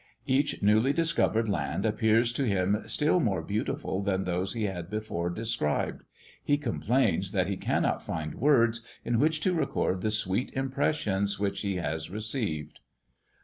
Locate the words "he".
4.53-4.63, 6.43-6.57, 7.45-7.55, 11.61-11.75